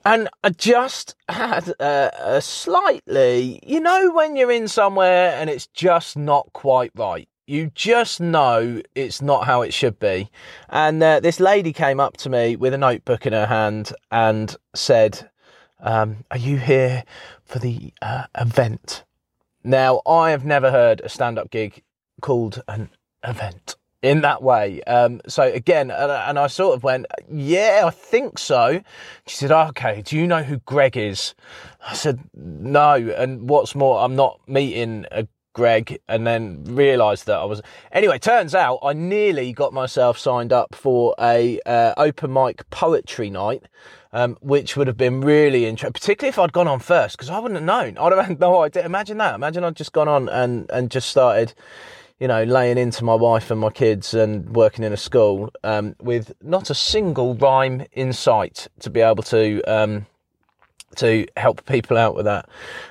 And 0.04 0.28
I 0.42 0.50
just 0.50 1.14
had 1.28 1.68
a, 1.80 2.12
a 2.36 2.40
slightly, 2.40 3.60
you 3.64 3.78
know, 3.78 4.12
when 4.12 4.34
you're 4.34 4.50
in 4.50 4.66
somewhere 4.66 5.32
and 5.36 5.48
it's 5.48 5.68
just 5.68 6.16
not 6.16 6.52
quite 6.52 6.90
right 6.96 7.28
you 7.46 7.70
just 7.74 8.20
know 8.20 8.82
it's 8.94 9.20
not 9.20 9.46
how 9.46 9.62
it 9.62 9.74
should 9.74 9.98
be. 9.98 10.30
And 10.68 11.02
uh, 11.02 11.20
this 11.20 11.40
lady 11.40 11.72
came 11.72 12.00
up 12.00 12.16
to 12.18 12.30
me 12.30 12.56
with 12.56 12.74
a 12.74 12.78
notebook 12.78 13.26
in 13.26 13.32
her 13.32 13.46
hand 13.46 13.92
and 14.10 14.54
said, 14.74 15.30
um, 15.80 16.24
Are 16.30 16.38
you 16.38 16.58
here 16.58 17.04
for 17.44 17.58
the 17.58 17.92
uh, 18.00 18.24
event? 18.38 19.04
Now, 19.64 20.02
I 20.06 20.30
have 20.30 20.44
never 20.44 20.70
heard 20.70 21.00
a 21.00 21.08
stand 21.08 21.38
up 21.38 21.50
gig 21.50 21.82
called 22.20 22.62
an 22.68 22.90
event 23.24 23.76
in 24.02 24.20
that 24.22 24.42
way. 24.42 24.82
Um, 24.82 25.20
so 25.28 25.44
again, 25.44 25.90
and 25.90 26.38
I 26.38 26.48
sort 26.48 26.74
of 26.76 26.82
went, 26.82 27.06
yeah, 27.30 27.82
I 27.84 27.90
think 27.90 28.38
so. 28.38 28.82
She 29.26 29.36
said, 29.36 29.52
okay, 29.52 30.02
do 30.02 30.16
you 30.16 30.26
know 30.26 30.42
who 30.42 30.58
Greg 30.58 30.96
is? 30.96 31.34
I 31.86 31.94
said, 31.94 32.20
no. 32.34 32.94
And 32.94 33.48
what's 33.48 33.74
more, 33.74 34.00
I'm 34.00 34.16
not 34.16 34.40
meeting 34.48 35.06
a 35.12 35.28
Greg, 35.52 35.98
and 36.08 36.26
then 36.26 36.64
realised 36.64 37.26
that 37.26 37.38
I 37.38 37.44
was. 37.44 37.60
Anyway, 37.90 38.18
turns 38.18 38.54
out 38.54 38.78
I 38.82 38.92
nearly 38.92 39.52
got 39.52 39.72
myself 39.72 40.18
signed 40.18 40.52
up 40.52 40.74
for 40.74 41.14
a 41.20 41.60
uh, 41.66 41.94
open 41.96 42.32
mic 42.32 42.68
poetry 42.70 43.30
night, 43.30 43.64
um, 44.12 44.36
which 44.40 44.76
would 44.76 44.86
have 44.86 44.96
been 44.96 45.20
really 45.20 45.66
interesting, 45.66 45.92
particularly 45.92 46.30
if 46.30 46.38
I'd 46.38 46.52
gone 46.52 46.68
on 46.68 46.78
first, 46.80 47.16
because 47.16 47.30
I 47.30 47.38
wouldn't 47.38 47.60
have 47.60 47.64
known. 47.66 47.98
I'd 47.98 48.12
have 48.12 48.26
had 48.26 48.40
no 48.40 48.62
idea. 48.62 48.84
Imagine 48.84 49.18
that. 49.18 49.34
Imagine 49.34 49.64
I'd 49.64 49.76
just 49.76 49.92
gone 49.92 50.08
on 50.08 50.28
and 50.28 50.70
and 50.70 50.90
just 50.90 51.08
started. 51.10 51.54
You 52.18 52.28
know, 52.28 52.44
laying 52.44 52.78
into 52.78 53.02
my 53.02 53.16
wife 53.16 53.50
and 53.50 53.58
my 53.58 53.70
kids 53.70 54.14
and 54.14 54.54
working 54.54 54.84
in 54.84 54.92
a 54.92 54.96
school 54.96 55.50
um, 55.64 55.96
with 56.00 56.32
not 56.40 56.70
a 56.70 56.74
single 56.74 57.34
rhyme 57.34 57.84
in 57.90 58.12
sight 58.12 58.68
to 58.78 58.90
be 58.90 59.00
able 59.00 59.24
to 59.24 59.60
um, 59.64 60.06
to 60.96 61.26
help 61.36 61.64
people 61.66 61.96
out 61.96 62.14
with 62.14 62.24
that. 62.24 62.48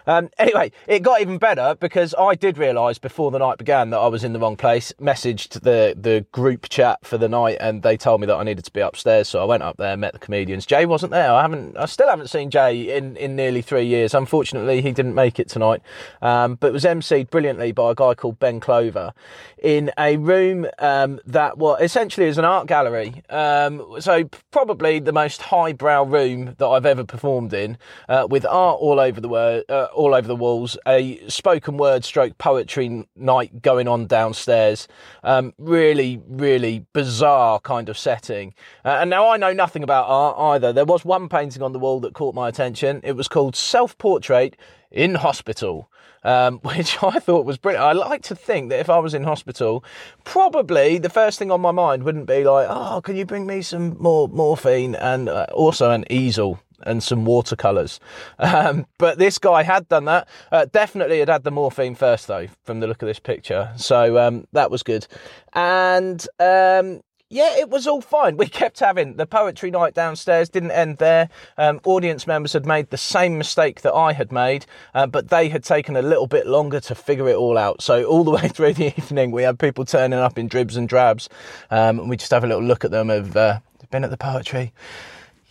Um, 0.07 0.29
anyway, 0.37 0.71
it 0.87 0.99
got 0.99 1.21
even 1.21 1.37
better 1.37 1.75
because 1.79 2.13
I 2.17 2.35
did 2.35 2.57
realise 2.57 2.97
before 2.97 3.31
the 3.31 3.39
night 3.39 3.57
began 3.57 3.89
that 3.91 3.99
I 3.99 4.07
was 4.07 4.23
in 4.23 4.33
the 4.33 4.39
wrong 4.39 4.55
place. 4.55 4.93
Messaged 4.99 5.61
the 5.61 5.95
the 5.99 6.25
group 6.31 6.69
chat 6.69 6.99
for 7.03 7.17
the 7.17 7.29
night, 7.29 7.57
and 7.59 7.83
they 7.83 7.97
told 7.97 8.21
me 8.21 8.27
that 8.27 8.35
I 8.35 8.43
needed 8.43 8.65
to 8.65 8.71
be 8.71 8.81
upstairs. 8.81 9.27
So 9.27 9.41
I 9.41 9.45
went 9.45 9.63
up 9.63 9.77
there, 9.77 9.95
met 9.97 10.13
the 10.13 10.19
comedians. 10.19 10.65
Jay 10.65 10.85
wasn't 10.85 11.11
there. 11.11 11.31
I 11.31 11.41
haven't. 11.41 11.77
I 11.77 11.85
still 11.85 12.09
haven't 12.09 12.29
seen 12.29 12.49
Jay 12.49 12.95
in 12.95 13.15
in 13.17 13.35
nearly 13.35 13.61
three 13.61 13.85
years. 13.85 14.13
Unfortunately, 14.13 14.81
he 14.81 14.91
didn't 14.91 15.15
make 15.15 15.39
it 15.39 15.49
tonight. 15.49 15.81
Um, 16.21 16.55
but 16.55 16.73
was 16.73 16.83
emceed 16.83 17.29
brilliantly 17.29 17.71
by 17.71 17.91
a 17.91 17.95
guy 17.95 18.13
called 18.13 18.39
Ben 18.39 18.59
Clover 18.59 19.13
in 19.61 19.91
a 19.97 20.17
room 20.17 20.65
um, 20.79 21.19
that 21.25 21.57
well 21.57 21.75
essentially 21.75 22.27
is 22.27 22.37
an 22.37 22.45
art 22.45 22.67
gallery. 22.67 23.23
Um, 23.29 23.85
so 23.99 24.29
probably 24.51 24.99
the 24.99 25.13
most 25.13 25.41
highbrow 25.43 26.03
room 26.03 26.55
that 26.57 26.67
I've 26.67 26.85
ever 26.85 27.03
performed 27.03 27.53
in 27.53 27.77
uh, 28.09 28.27
with 28.29 28.45
art 28.45 28.79
all 28.79 28.99
over 28.99 29.19
the 29.21 29.29
uh, 29.29 29.87
all 29.93 30.13
over 30.13 30.27
the 30.27 30.35
walls, 30.35 30.77
a 30.87 31.19
spoken 31.27 31.77
word 31.77 32.03
stroke 32.03 32.37
poetry 32.37 33.07
night 33.15 33.61
going 33.61 33.87
on 33.87 34.07
downstairs. 34.07 34.87
Um, 35.23 35.53
really, 35.57 36.21
really 36.27 36.85
bizarre 36.93 37.59
kind 37.59 37.89
of 37.89 37.97
setting. 37.97 38.53
Uh, 38.83 38.97
and 39.01 39.09
now 39.09 39.29
I 39.29 39.37
know 39.37 39.53
nothing 39.53 39.83
about 39.83 40.05
art 40.07 40.37
either. 40.39 40.73
There 40.73 40.85
was 40.85 41.05
one 41.05 41.29
painting 41.29 41.61
on 41.61 41.73
the 41.73 41.79
wall 41.79 41.99
that 42.01 42.13
caught 42.13 42.35
my 42.35 42.49
attention. 42.49 43.01
It 43.03 43.13
was 43.13 43.27
called 43.27 43.55
Self 43.55 43.97
Portrait 43.97 44.55
in 44.91 45.15
Hospital. 45.15 45.89
Um, 46.23 46.59
which 46.63 47.01
I 47.01 47.17
thought 47.17 47.45
was 47.47 47.57
brilliant. 47.57 47.83
I 47.83 47.93
like 47.93 48.21
to 48.23 48.35
think 48.35 48.69
that 48.69 48.79
if 48.79 48.91
I 48.91 48.99
was 48.99 49.15
in 49.15 49.23
hospital, 49.23 49.83
probably 50.23 50.99
the 50.99 51.09
first 51.09 51.39
thing 51.39 51.49
on 51.49 51.61
my 51.61 51.71
mind 51.71 52.03
wouldn't 52.03 52.27
be 52.27 52.43
like, 52.43 52.67
"Oh, 52.69 53.01
can 53.01 53.15
you 53.15 53.25
bring 53.25 53.47
me 53.47 53.63
some 53.63 53.97
more 53.97 54.27
morphine 54.27 54.93
and 54.93 55.29
uh, 55.29 55.47
also 55.51 55.89
an 55.89 56.05
easel?" 56.11 56.59
And 56.83 57.01
some 57.03 57.25
watercolors. 57.25 57.99
Um, 58.39 58.85
but 58.97 59.17
this 59.17 59.37
guy 59.37 59.63
had 59.63 59.87
done 59.87 60.05
that. 60.05 60.27
Uh, 60.51 60.65
definitely 60.65 61.19
had 61.19 61.29
had 61.29 61.43
the 61.43 61.51
morphine 61.51 61.95
first, 61.95 62.27
though, 62.27 62.47
from 62.63 62.79
the 62.79 62.87
look 62.87 63.01
of 63.01 63.07
this 63.07 63.19
picture. 63.19 63.71
So 63.77 64.17
um, 64.17 64.47
that 64.51 64.71
was 64.71 64.83
good. 64.83 65.07
And 65.53 66.25
um, 66.39 67.01
yeah, 67.31 67.57
it 67.57 67.69
was 67.69 67.87
all 67.87 68.01
fine. 68.01 68.37
We 68.37 68.45
kept 68.61 68.79
having 68.79 69.15
the 69.15 69.25
poetry 69.25 69.71
night 69.71 69.93
downstairs, 69.93 70.49
didn't 70.49 70.71
end 70.71 70.97
there. 70.97 71.29
Um, 71.57 71.79
audience 71.85 72.27
members 72.27 72.53
had 72.53 72.65
made 72.65 72.89
the 72.89 72.97
same 72.97 73.37
mistake 73.37 73.81
that 73.81 73.93
I 73.93 74.13
had 74.13 74.31
made, 74.31 74.65
uh, 74.93 75.07
but 75.07 75.29
they 75.29 75.49
had 75.49 75.63
taken 75.63 75.95
a 75.95 76.01
little 76.01 76.27
bit 76.27 76.45
longer 76.45 76.79
to 76.81 76.93
figure 76.93 77.29
it 77.29 77.35
all 77.35 77.57
out. 77.57 77.81
So, 77.81 78.03
all 78.03 78.23
the 78.23 78.31
way 78.41 78.49
through 78.49 78.73
the 78.73 78.93
evening, 78.97 79.31
we 79.31 79.43
had 79.43 79.57
people 79.57 79.85
turning 79.85 80.19
up 80.19 80.37
in 80.37 80.47
dribs 80.47 80.75
and 80.75 80.87
drabs, 80.87 81.29
um, 81.71 81.99
and 81.99 82.09
we 82.09 82.17
just 82.17 82.31
have 82.31 82.43
a 82.43 82.47
little 82.47 82.63
look 82.63 82.83
at 82.83 82.91
them 82.91 83.09
of 83.09 83.35
uh, 83.37 83.59
been 83.91 84.03
at 84.03 84.09
the 84.09 84.17
poetry. 84.17 84.73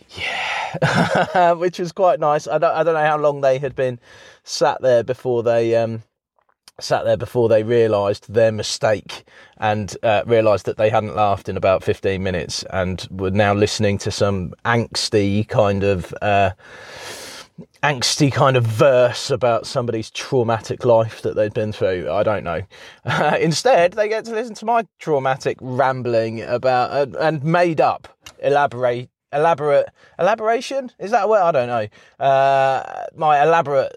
Yeah, 0.09 0.50
which 1.57 1.79
was 1.79 1.91
quite 1.91 2.19
nice. 2.19 2.47
I 2.47 2.57
don't, 2.57 2.75
I 2.75 2.83
don't 2.83 2.93
know 2.93 3.05
how 3.05 3.17
long 3.17 3.41
they 3.41 3.59
had 3.59 3.75
been 3.75 3.99
sat 4.43 4.81
there 4.81 5.03
before 5.03 5.43
they 5.43 5.75
um, 5.75 6.03
sat 6.79 7.05
there 7.05 7.17
before 7.17 7.49
they 7.49 7.63
realised 7.63 8.31
their 8.33 8.51
mistake 8.51 9.23
and 9.57 9.95
uh, 10.03 10.23
realised 10.25 10.65
that 10.65 10.77
they 10.77 10.89
hadn't 10.89 11.15
laughed 11.15 11.47
in 11.47 11.57
about 11.57 11.83
15 11.83 12.21
minutes 12.21 12.63
and 12.71 13.07
were 13.11 13.31
now 13.31 13.53
listening 13.53 13.97
to 13.99 14.11
some 14.11 14.53
angsty 14.65 15.47
kind 15.47 15.83
of 15.83 16.13
uh, 16.21 16.51
angsty 17.83 18.31
kind 18.31 18.57
of 18.57 18.65
verse 18.65 19.29
about 19.29 19.65
somebody's 19.67 20.09
traumatic 20.09 20.85
life 20.85 21.21
that 21.21 21.35
they'd 21.35 21.53
been 21.53 21.71
through. 21.71 22.09
I 22.11 22.23
don't 22.23 22.43
know. 22.43 22.61
Uh, 23.05 23.37
instead, 23.41 23.93
they 23.93 24.09
get 24.09 24.25
to 24.25 24.31
listen 24.31 24.55
to 24.55 24.65
my 24.65 24.85
traumatic 24.99 25.57
rambling 25.61 26.41
about 26.41 26.91
uh, 26.91 27.17
and 27.19 27.43
made 27.43 27.81
up, 27.81 28.07
elaborate. 28.39 29.09
Elaborate 29.33 29.87
elaboration 30.19 30.91
is 30.99 31.11
that 31.11 31.23
a 31.23 31.27
word? 31.27 31.41
I 31.41 31.51
don't 31.51 31.67
know. 31.67 32.25
Uh, 32.25 33.05
my 33.15 33.41
elaborate 33.43 33.95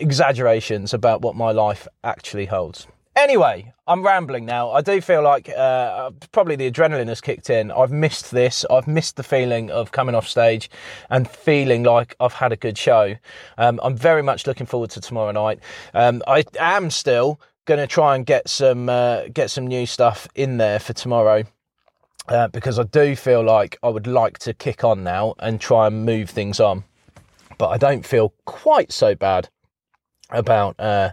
exaggerations 0.00 0.92
about 0.92 1.22
what 1.22 1.36
my 1.36 1.52
life 1.52 1.86
actually 2.04 2.46
holds. 2.46 2.86
Anyway, 3.14 3.72
I'm 3.86 4.04
rambling 4.04 4.44
now. 4.44 4.72
I 4.72 4.82
do 4.82 5.00
feel 5.00 5.22
like 5.22 5.48
uh, 5.48 6.10
probably 6.32 6.54
the 6.54 6.70
adrenaline 6.70 7.08
has 7.08 7.22
kicked 7.22 7.48
in. 7.48 7.70
I've 7.70 7.90
missed 7.90 8.30
this. 8.30 8.66
I've 8.70 8.86
missed 8.86 9.16
the 9.16 9.22
feeling 9.22 9.70
of 9.70 9.90
coming 9.92 10.14
off 10.14 10.28
stage 10.28 10.68
and 11.08 11.26
feeling 11.26 11.82
like 11.82 12.14
I've 12.20 12.34
had 12.34 12.52
a 12.52 12.56
good 12.56 12.76
show. 12.76 13.14
Um, 13.56 13.80
I'm 13.82 13.96
very 13.96 14.22
much 14.22 14.46
looking 14.46 14.66
forward 14.66 14.90
to 14.90 15.00
tomorrow 15.00 15.32
night. 15.32 15.60
Um, 15.94 16.22
I 16.26 16.44
am 16.58 16.90
still 16.90 17.40
going 17.64 17.80
to 17.80 17.86
try 17.86 18.16
and 18.16 18.26
get 18.26 18.50
some 18.50 18.90
uh, 18.90 19.28
get 19.32 19.50
some 19.50 19.66
new 19.66 19.86
stuff 19.86 20.28
in 20.34 20.58
there 20.58 20.78
for 20.78 20.92
tomorrow. 20.92 21.44
Uh, 22.28 22.48
because 22.48 22.78
I 22.78 22.82
do 22.82 23.14
feel 23.14 23.42
like 23.42 23.78
I 23.82 23.88
would 23.88 24.06
like 24.06 24.38
to 24.40 24.52
kick 24.52 24.82
on 24.82 25.04
now 25.04 25.34
and 25.38 25.60
try 25.60 25.86
and 25.86 26.04
move 26.04 26.28
things 26.28 26.58
on, 26.58 26.82
but 27.56 27.68
I 27.68 27.78
don't 27.78 28.04
feel 28.04 28.34
quite 28.44 28.92
so 28.92 29.14
bad 29.14 29.48
about 30.30 30.74
uh, 30.80 31.10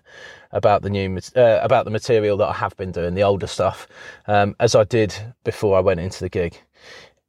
about 0.51 0.81
the 0.81 0.89
new 0.89 1.19
uh, 1.35 1.59
about 1.61 1.85
the 1.85 1.91
material 1.91 2.37
that 2.37 2.47
I 2.47 2.53
have 2.53 2.75
been 2.77 2.91
doing, 2.91 3.13
the 3.13 3.23
older 3.23 3.47
stuff, 3.47 3.87
um, 4.27 4.55
as 4.59 4.75
I 4.75 4.83
did 4.83 5.15
before 5.43 5.77
I 5.77 5.81
went 5.81 5.99
into 5.99 6.19
the 6.19 6.29
gig. 6.29 6.57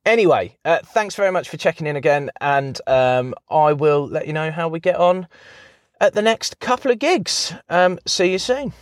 Anyway, 0.06 0.56
uh, 0.64 0.80
thanks 0.84 1.14
very 1.14 1.30
much 1.32 1.48
for 1.48 1.56
checking 1.56 1.86
in 1.86 1.96
again, 1.96 2.30
and 2.40 2.80
um, 2.86 3.34
I 3.50 3.72
will 3.72 4.06
let 4.06 4.26
you 4.26 4.32
know 4.32 4.50
how 4.50 4.68
we 4.68 4.80
get 4.80 4.96
on 4.96 5.26
at 6.00 6.12
the 6.12 6.22
next 6.22 6.60
couple 6.60 6.90
of 6.90 6.98
gigs. 6.98 7.54
Um, 7.68 7.98
see 8.06 8.32
you 8.32 8.38
soon. 8.38 8.72